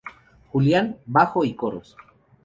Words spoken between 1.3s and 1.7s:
y